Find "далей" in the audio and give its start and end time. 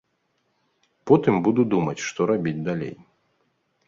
2.69-2.95